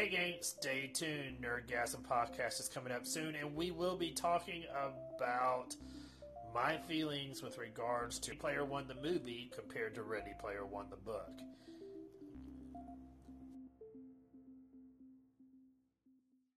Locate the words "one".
8.64-8.88, 10.64-10.88